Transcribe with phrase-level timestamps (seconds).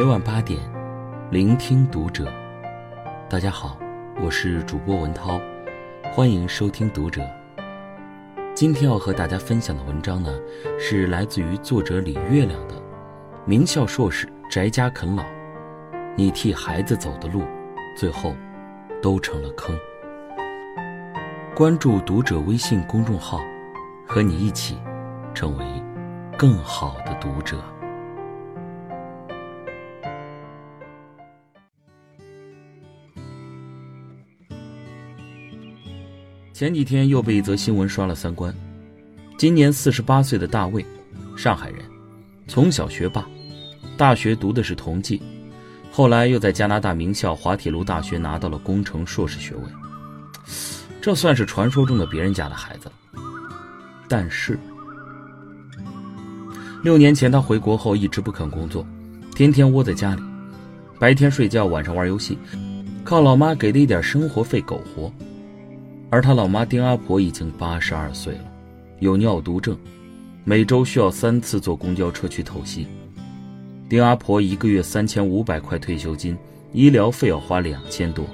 [0.00, 0.58] 每晚八点，
[1.30, 2.26] 聆听读者。
[3.28, 3.76] 大家好，
[4.22, 5.38] 我是主播文涛，
[6.10, 7.20] 欢迎收听读者。
[8.54, 10.32] 今天要和大家分享的文章呢，
[10.78, 12.76] 是来自于作者李月亮的
[13.44, 15.22] 《名校硕士宅家啃老》，
[16.16, 17.42] 你替孩子走的路，
[17.94, 18.34] 最后
[19.02, 19.78] 都成了坑。
[21.54, 23.38] 关注读者微信公众号，
[24.08, 24.78] 和你一起
[25.34, 25.64] 成为
[26.38, 27.58] 更好的读者。
[36.60, 38.54] 前几天又被一则新闻刷了三观。
[39.38, 40.84] 今年四十八岁的大卫，
[41.34, 41.78] 上海人，
[42.46, 43.26] 从小学霸，
[43.96, 45.22] 大学读的是同济，
[45.90, 49.62] 后来又在加拿大名校滑铁卢大学拿到了工程硕士学位。
[51.00, 53.22] 这算是传说中的别人家的孩子了。
[54.06, 54.58] 但是，
[56.82, 58.86] 六年前他回国后一直不肯工作，
[59.34, 60.20] 天天窝在家里，
[60.98, 62.36] 白天睡觉，晚上玩游戏，
[63.02, 65.10] 靠老妈给的一点生活费苟活。
[66.10, 68.44] 而他老妈丁阿婆已经八十二岁了，
[68.98, 69.78] 有尿毒症，
[70.42, 72.88] 每周需要三次坐公交车去透析。
[73.88, 76.36] 丁阿婆一个月三千五百块退休金，
[76.72, 78.26] 医疗费要花两千多，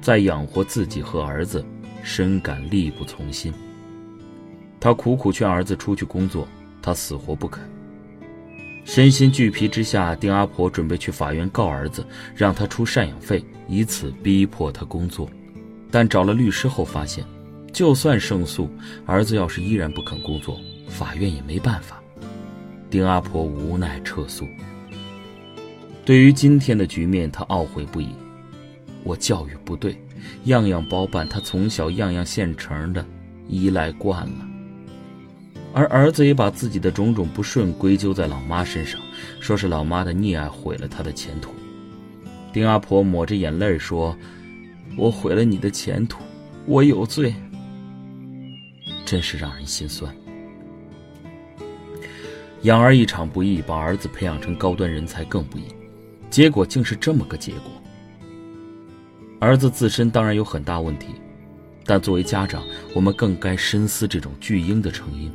[0.00, 1.64] 再养活自己和儿子，
[2.02, 3.54] 深感力不从心。
[4.80, 6.48] 他苦苦劝儿子出去工作，
[6.82, 7.62] 他死活不肯。
[8.84, 15.28] 身心俱疲之下，丁阿婆准备去法院告儿子，让他出赡养费，以此逼迫他工作。
[15.94, 17.24] 但找了律师后发现，
[17.72, 18.68] 就算胜诉，
[19.06, 22.02] 儿子要是依然不肯工作，法院也没办法。
[22.90, 24.44] 丁阿婆无奈撤诉。
[26.04, 28.08] 对于今天的局面，她懊悔不已。
[29.04, 29.96] 我教育不对，
[30.46, 33.06] 样样包办，他从小样样现成的，
[33.46, 34.48] 依赖惯了。
[35.72, 39.00] 而儿子也把自己的种种不顺归咎在老妈身上，
[39.38, 41.52] 说是老妈的溺爱毁了他的前途。
[42.52, 44.18] 丁阿婆抹着眼泪说。
[44.96, 46.22] 我毁了你的前途，
[46.66, 47.34] 我有罪，
[49.04, 50.14] 真是让人心酸。
[52.62, 55.64] 养儿一场不易，把儿子培养成高端人才更不易，
[56.30, 57.70] 结果竟是这么个结果。
[59.40, 61.08] 儿子自身当然有很大问题，
[61.84, 65.30] 但作为家长，我们更该深思这种巨婴的成因。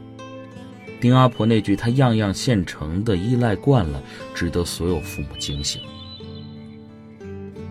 [0.99, 4.01] 丁阿婆那句“他样样现成的，依赖惯了”，
[4.33, 5.81] 值得所有父母警醒。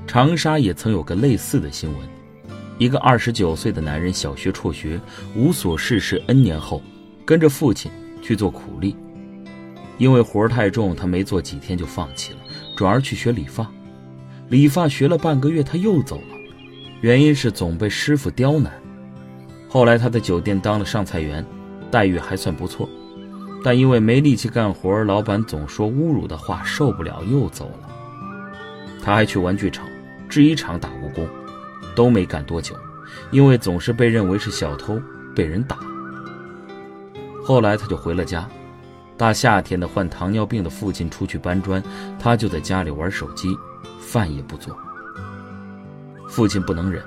[0.08, 2.08] 长沙也曾有个类似的新闻，
[2.78, 4.98] 一个二十九岁的男人小学辍学，
[5.36, 6.82] 无所事事 N 年后，
[7.26, 7.92] 跟着父亲
[8.22, 8.96] 去做苦力，
[9.98, 12.38] 因为活儿太重，他没做几天就放弃了，
[12.74, 13.70] 转而去学理发。
[14.48, 16.36] 理发学了半个月，他又走了，
[17.02, 18.72] 原因是总被师傅刁难。
[19.68, 21.44] 后来他在酒店当了上菜员，
[21.90, 22.88] 待遇还算不错，
[23.62, 27.90] 但因为没力气干活，老板总说侮辱的话，受不了又走了。
[29.02, 29.86] 他还去玩具厂。
[30.28, 31.26] 制衣厂打过工，
[31.94, 32.76] 都没干多久，
[33.30, 35.00] 因为总是被认为是小偷，
[35.34, 35.78] 被人打。
[37.42, 38.46] 后来他就回了家，
[39.16, 41.82] 大夏天的患糖尿病的父亲出去搬砖，
[42.18, 43.48] 他就在家里玩手机，
[43.98, 44.76] 饭也不做。
[46.28, 47.02] 父亲不能忍，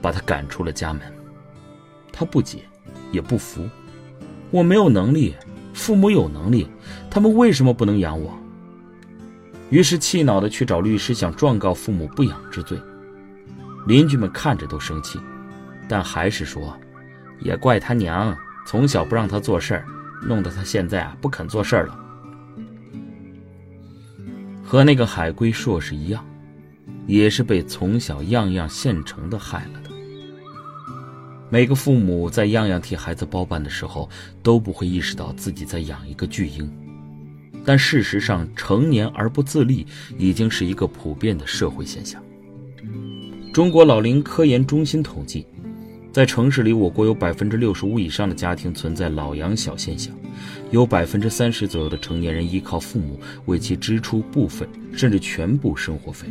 [0.00, 1.02] 把他赶出了家门。
[2.10, 2.60] 他不解，
[3.12, 3.68] 也不服，
[4.50, 5.34] 我没有能力，
[5.74, 6.66] 父母有能力，
[7.10, 8.32] 他们为什么不能养我？
[9.74, 12.80] 于是气恼的去找律师，想状告父母不养之罪。
[13.88, 15.18] 邻居们看着都生气，
[15.88, 16.78] 但还是说
[17.42, 19.84] ：“也怪他娘，从小不让他做事儿，
[20.22, 21.98] 弄得他现在啊不肯做事儿了。”
[24.62, 26.24] 和那个海归硕士一样，
[27.08, 29.90] 也是被从小样样现成的害了的。
[31.50, 34.08] 每个父母在样样替孩子包办的时候，
[34.40, 36.72] 都不会意识到自己在养一个巨婴。
[37.64, 39.86] 但事实上，成年而不自立
[40.18, 42.22] 已经是一个普遍的社会现象。
[43.52, 45.46] 中国老龄科研中心统计，
[46.12, 50.14] 在城市里，我国有百分之六十五以上的家庭存在老养小现象，
[50.70, 56.28] 有百分之三十左右的成年人依靠父母为其支出部分甚至全部生活费。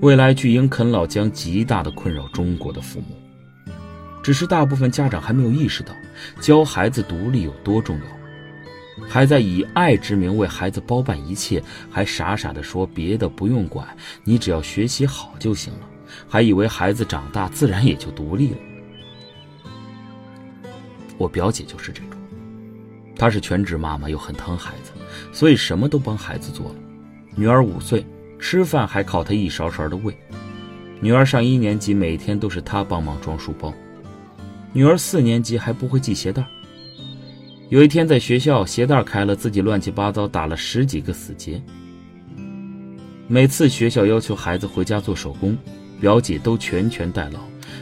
[0.00, 3.72] 未来巨婴啃老将极大的困扰中国的父母，
[4.22, 5.92] 只是大部分家长还没有意识到
[6.40, 8.15] 教孩子独立有多重要。
[9.08, 13.86] 还在以爱之名为孩子包办一切，还傻傻的说别的不用管，
[14.24, 15.80] 你只要学习好就行了，
[16.28, 18.56] 还以为孩子长大自然也就独立了。
[21.18, 22.18] 我表姐就是这种，
[23.16, 24.92] 她是全职妈妈，又很疼孩子，
[25.32, 26.74] 所以什么都帮孩子做了。
[27.34, 28.04] 女儿五岁，
[28.38, 30.16] 吃饭还靠她一勺勺的喂。
[31.00, 33.72] 女儿上一年级，每天都是她帮忙装书包。
[34.72, 36.46] 女儿四年级还不会系鞋带。
[37.68, 41.60] 有一天在学校，鞋带开了，自己乱七八糟打了十几个死结。
[43.26, 45.58] 每次学校要求孩子回家做手工，
[46.00, 47.40] 表姐都全权代劳，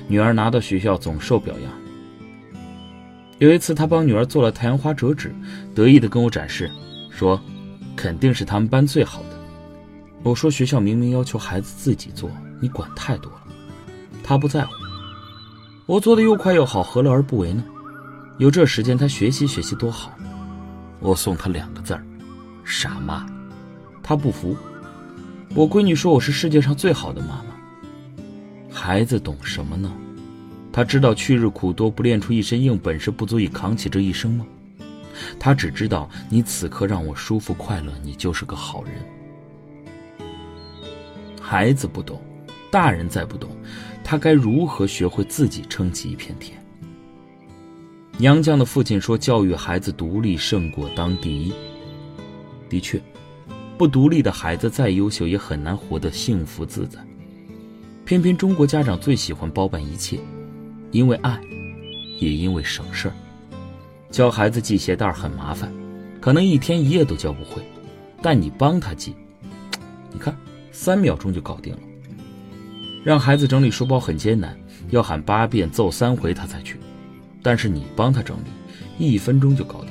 [0.08, 1.70] 女儿拿到学校总受表扬。
[3.38, 5.34] 有一次，他帮女儿做了太阳花折纸，
[5.74, 6.70] 得意地跟我展示，
[7.10, 7.38] 说
[7.94, 9.38] ：“肯定是他们班最好的。”
[10.24, 13.42] 我说：“学校明明要求孩子自己做，你管太多了。”
[14.24, 14.72] 他不在乎。
[15.84, 17.62] 我做的又快又好，何乐而不为呢？
[18.38, 20.12] 有这时间，他学习学习多好。
[20.98, 22.04] 我送他两个字儿：
[22.64, 23.24] 傻妈。
[24.02, 24.56] 他不服。
[25.54, 27.54] 我闺女说我是世界上最好的妈妈。
[28.72, 29.92] 孩子懂什么呢？
[30.72, 34.44] 他知道去日苦多，不练出一身硬本事，不足以扛起这一生吗？
[35.38, 38.94] 他只知道你此刻让我舒服快乐，你就是个好人。
[41.40, 42.20] 孩子不懂，
[42.68, 43.48] 大人再不懂。
[44.02, 46.60] 他该如何学会自己撑起一片天？
[48.18, 51.52] 杨绛的父亲说：“教育孩子独立胜过当第一。”
[52.70, 53.00] 的确，
[53.76, 56.98] 不独立的孩子再优秀也很难活得幸福自在。
[58.04, 60.20] 偏偏中国家长最喜欢包办一切，
[60.92, 61.40] 因为爱，
[62.20, 63.14] 也因为省事儿。
[64.10, 65.72] 教孩子系鞋带很麻烦，
[66.20, 67.62] 可能一天一夜都教不会，
[68.22, 69.16] 但你帮他系，
[70.12, 70.36] 你看
[70.70, 71.80] 三秒钟就搞定了。
[73.02, 74.56] 让孩子整理书包很艰难，
[74.90, 76.78] 要喊八遍、揍三回他才去。
[77.44, 78.48] 但是你帮他整理，
[78.98, 79.90] 一分钟就搞定。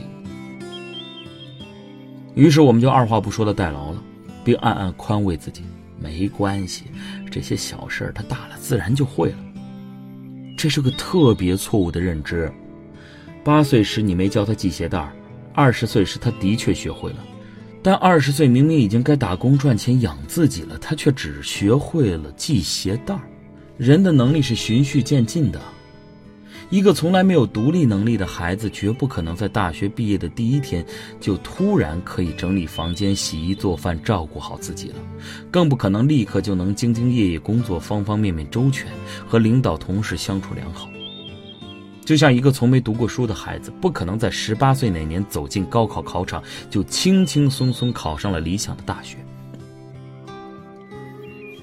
[2.34, 4.04] 于是我们就二话不说的代劳了，
[4.44, 5.62] 并暗暗宽慰自己：
[6.00, 6.86] 没关系，
[7.30, 9.38] 这些小事他大了自然就会了。
[10.58, 12.52] 这是个特别错误的认知。
[13.44, 15.08] 八岁时你没教他系鞋带
[15.54, 17.18] 二十岁时他的确学会了。
[17.84, 23.14] 但二十岁明明已经该打工赚钱养自己了，他却只学会了系鞋带
[23.78, 25.62] 人的能力是循序渐进的，
[26.74, 30.84] 一个从来没有独立能力的孩子，绝不可能在大学毕业的第一天
[31.20, 34.96] 就突然可以整理房间、洗衣做饭、照顾好自己了，
[35.52, 38.88] 更不可能立刻就能兢兢业业工作、方方面面周全，
[39.28, 40.90] 和领导同事相处良好。
[42.04, 46.42] 就像一个从没读过书的孩子，不可能在十八岁那年走进高考考场
[46.72, 49.20] 就轻轻松松考上了理想的大学。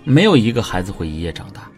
[0.04, 1.68] 没有一个孩子会一夜长大。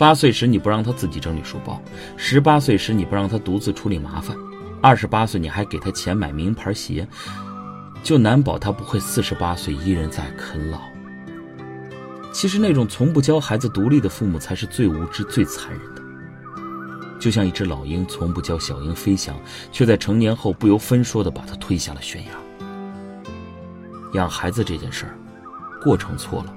[0.00, 1.78] 八岁时你不让他自己整理书包，
[2.16, 4.34] 十八岁时你不让他独自处理麻烦，
[4.80, 7.06] 二十八岁你还给他钱买名牌鞋，
[8.02, 10.80] 就难保他不会四十八岁一人在啃老。
[12.32, 16.00] 其实那种从不教孩子独立的父母才是最无知、最残忍的。
[17.18, 19.38] 就像一只老鹰，从不教小鹰飞翔，
[19.70, 22.30] 却在成年后不由分说地把它推下了悬崖。
[24.14, 25.12] 养孩子这件事儿，
[25.82, 26.54] 过程错了，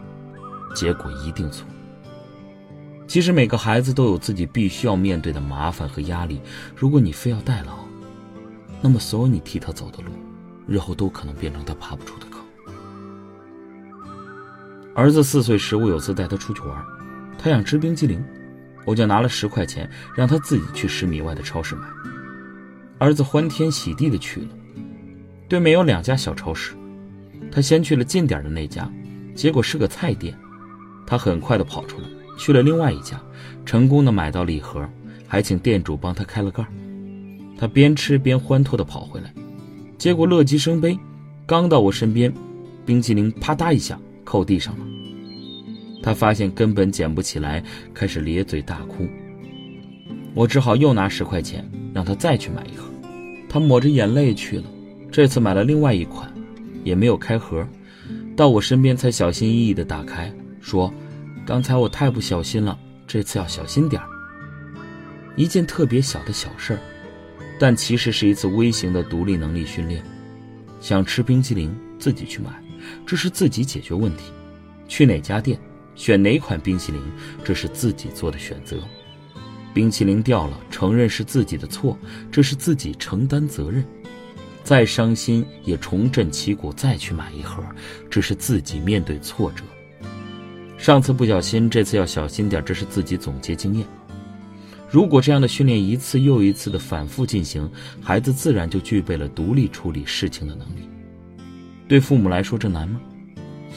[0.74, 1.68] 结果一定错。
[3.14, 6.42] 其实每个孩子都有自己必须要面对的麻烦和压力。
[6.76, 7.78] 如果你非要代劳，
[8.82, 10.10] 那么所有你替他走的路，
[10.68, 12.42] 日后都可能变成他爬不出的坑。
[14.96, 16.84] 儿子四岁时，我有次带他出去玩，
[17.38, 18.20] 他想吃冰激凌。
[18.84, 19.88] 我就拿了十块钱，
[20.18, 21.86] 让他自己去十米外的超市买。
[22.98, 24.48] 儿子欢天喜地的去了。
[25.48, 26.74] 对面有两家小超市，
[27.52, 28.92] 他先去了近点的那家，
[29.36, 30.36] 结果是个菜店。
[31.06, 32.08] 他很快的跑出来，
[32.38, 33.22] 去了另外一家，
[33.66, 34.88] 成功的买到礼盒，
[35.28, 36.66] 还请店主帮他开了盖。
[37.58, 39.34] 他边吃边欢脱的跑回来，
[39.98, 40.98] 结果乐极生悲，
[41.46, 42.34] 刚到我身边，
[42.86, 44.86] 冰淇淋啪嗒一下扣地上了。
[46.02, 47.64] 他发现根本捡不起来，
[47.94, 49.08] 开始咧嘴大哭。
[50.34, 51.64] 我只好又拿十块钱
[51.94, 52.90] 让他再去买一盒。
[53.48, 54.64] 他抹着眼泪去了，
[55.12, 56.30] 这次买了另外一款，
[56.84, 57.66] 也没有开盒，
[58.36, 60.92] 到我身边才小心翼翼地打开，说
[61.46, 64.08] ：“刚才我太不小心了，这次要小心点儿。”
[65.36, 66.80] 一件特别小的小事儿，
[67.60, 70.04] 但其实是一次微型的独立能力训练。
[70.80, 72.50] 想吃冰淇淋，自己去买，
[73.06, 74.32] 这是自己解决问题。
[74.88, 75.60] 去哪家店？
[75.96, 77.02] 选哪款冰淇淋，
[77.44, 78.78] 这是自己做的选择。
[79.74, 81.98] 冰淇淋掉了，承认是自己的错，
[82.32, 83.84] 这是自己承担责任。
[84.64, 87.64] 再伤心也重振旗鼓，再去买一盒，
[88.10, 89.64] 这是自己面对挫折。
[90.84, 93.88] 上次不小心，这次要小心点，这是自己总结经验。
[94.90, 97.72] 如果这样的训练一次又一次的反复进行，
[98.02, 100.90] 孩子自然就具备了独立处理事情的能力。
[101.88, 103.00] 对父母来说，这难吗？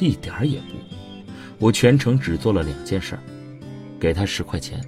[0.01, 0.75] 一点也不。
[1.61, 3.17] 我全程只做了两件事：
[4.01, 4.85] 给他十块钱，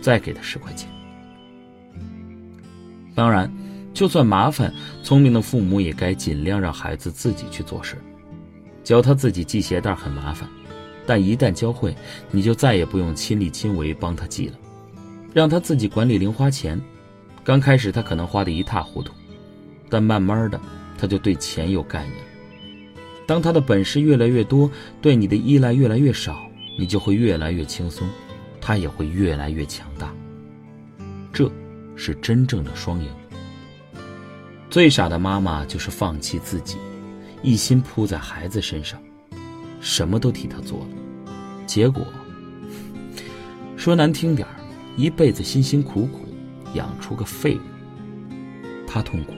[0.00, 0.88] 再给他十块钱。
[3.16, 3.52] 当然，
[3.92, 4.72] 就算麻烦，
[5.02, 7.96] 聪明的父母也该尽量让孩子自己去做事。
[8.84, 10.48] 教他自己系鞋带很麻烦，
[11.06, 11.96] 但一旦教会，
[12.30, 14.54] 你就再也不用亲力亲为帮他记了。
[15.34, 16.80] 让他自己管理零花钱，
[17.42, 19.12] 刚开始他可能花得一塌糊涂，
[19.88, 20.60] 但慢慢的，
[20.98, 22.16] 他就对钱有概念。
[23.26, 26.38] 当他的本事越来越多，对你的依赖越来越少，
[26.78, 28.06] 你就会越来越轻松，
[28.60, 30.12] 他也会越来越强大。
[31.32, 31.50] 这，
[31.96, 33.08] 是真正的双赢。
[34.68, 36.76] 最傻的妈妈就是放弃自己，
[37.42, 39.00] 一心扑在孩子身上，
[39.82, 40.86] 什么都替他做了，
[41.66, 42.06] 结果，
[43.76, 44.46] 说难听点
[44.96, 46.20] 一辈子辛辛苦苦
[46.74, 47.60] 养出个废物，
[48.86, 49.32] 他痛苦，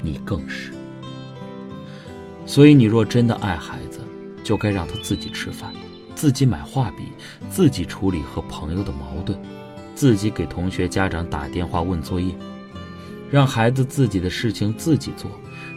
[0.00, 0.72] 你更是。
[2.46, 3.98] 所以，你若真的爱孩子，
[4.44, 5.72] 就该让他自己吃饭，
[6.14, 7.02] 自己买画笔，
[7.50, 9.36] 自己处理和朋友的矛盾，
[9.96, 12.32] 自己给同学家长打电话问作业，
[13.28, 15.28] 让孩子自己的事情自己做。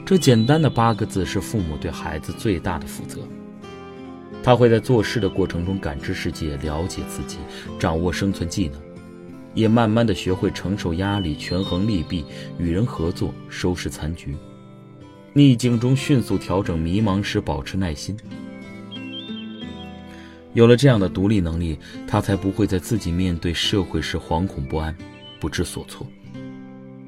[0.05, 3.21] 这简单的八个字是父母对孩子最大的负责。
[4.49, 7.37] 他会在做事的过程中感知世界，了解自己，
[7.77, 8.81] 掌握生存技能，
[9.53, 12.25] 也慢慢的学会承受压力，权衡利弊，
[12.57, 14.35] 与人合作，收拾残局。
[15.33, 18.17] 逆境中迅速调整，迷茫时保持耐心。
[20.53, 21.77] 有了这样的独立能力，
[22.07, 24.97] 他才不会在自己面对社会时惶恐不安、
[25.39, 26.07] 不知所措，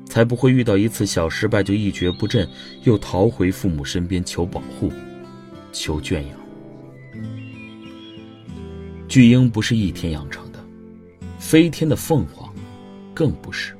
[0.05, 2.47] 才不会遇到一次小失败就一蹶不振，
[2.83, 4.93] 又逃回父母身边求保护、
[5.71, 6.40] 求圈养。
[9.11, 10.59] 巨婴不是一天养成的，
[11.37, 12.49] 飞天的凤凰
[13.13, 13.75] 更不是。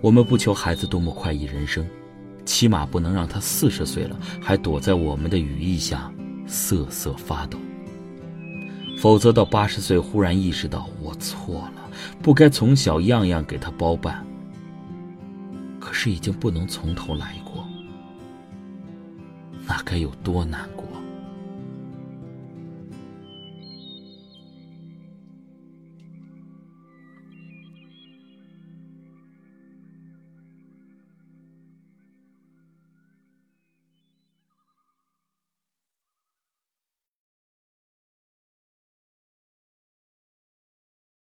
[0.00, 1.86] 我们不求孩子多么快意人生。
[2.46, 6.10] 起码不能让他四十岁了还躲在我们的羽翼下
[6.46, 7.58] 瑟瑟发抖，
[8.96, 11.90] 否则到八十岁忽然意识到我错了，
[12.22, 14.26] 不该从小样样给他包办。
[15.78, 17.62] 可是已经不能从头来过，
[19.66, 20.86] 那该有多难过？